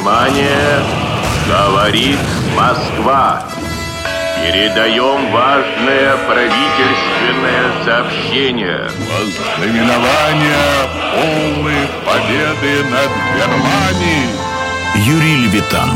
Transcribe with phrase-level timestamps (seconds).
[0.00, 0.82] Внимание!
[1.46, 2.18] Говорит
[2.56, 3.42] Москва!
[4.42, 8.88] Передаем важное правительственное сообщение.
[9.12, 10.56] Вознаменование
[11.12, 14.30] полной победы над Германией.
[15.04, 15.90] Юрий Левитан.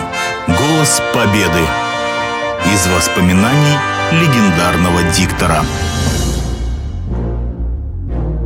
[0.49, 1.65] Голос победы.
[2.75, 3.79] Из воспоминаний
[4.13, 5.63] легендарного диктора.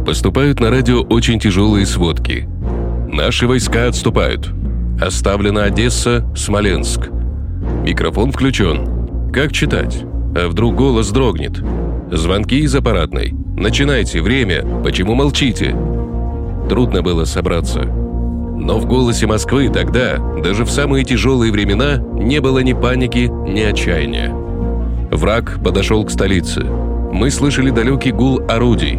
[0.06, 2.48] Поступают на радио очень тяжелые сводки.
[3.08, 4.57] Наши войска отступают.
[5.00, 7.08] Оставлена Одесса, Смоленск.
[7.84, 9.30] Микрофон включен.
[9.32, 10.02] Как читать?
[10.34, 11.62] А вдруг голос дрогнет?
[12.10, 13.32] Звонки из аппаратной.
[13.56, 14.64] Начинайте, время.
[14.82, 15.76] Почему молчите?
[16.68, 17.82] Трудно было собраться.
[17.82, 23.60] Но в голосе Москвы тогда, даже в самые тяжелые времена, не было ни паники, ни
[23.60, 24.34] отчаяния.
[25.12, 26.64] Враг подошел к столице.
[26.64, 28.98] Мы слышали далекий гул орудий.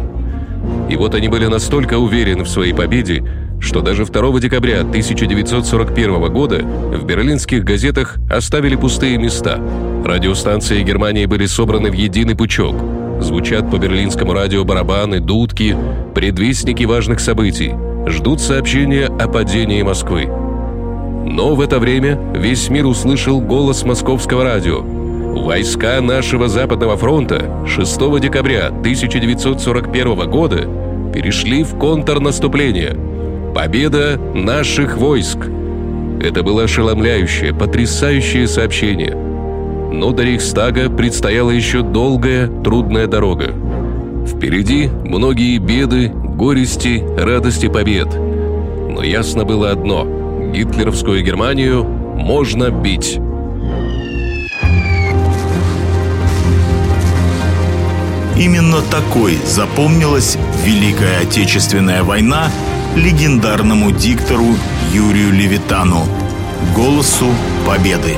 [0.88, 3.22] И вот они были настолько уверены в своей победе,
[3.60, 9.60] что даже 2 декабря 1941 года в берлинских газетах оставили пустые места.
[10.04, 12.74] Радиостанции Германии были собраны в единый пучок.
[13.20, 15.76] Звучат по берлинскому радио барабаны, дудки,
[16.14, 17.74] предвестники важных событий.
[18.06, 20.26] Ждут сообщения о падении Москвы.
[20.26, 24.80] Но в это время весь мир услышал голос московского радио.
[24.80, 30.68] Войска нашего Западного фронта 6 декабря 1941 года
[31.12, 33.09] перешли в контрнаступление.
[33.54, 35.38] Победа наших войск.
[36.22, 39.14] Это было ошеломляющее, потрясающее сообщение.
[39.14, 43.52] Но до Рейхстага предстояла еще долгая, трудная дорога.
[44.26, 48.14] Впереди многие беды, горести, радости побед.
[48.14, 50.06] Но ясно было одно–
[50.54, 53.18] гитлеровскую Германию можно бить.
[58.36, 62.48] Именно такой запомнилась Великая Отечественная война
[62.96, 64.46] легендарному диктору
[64.92, 66.06] Юрию Левитану,
[66.74, 67.26] голосу
[67.66, 68.16] победы.